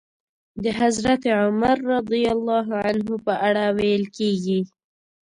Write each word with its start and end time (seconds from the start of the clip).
د 0.63 0.65
حضرت 0.79 1.21
عمر 1.39 1.77
رض 1.91 2.09
په 3.25 3.33
اړه 3.47 3.65
ويل 3.77 4.03
کېږي. 4.17 4.59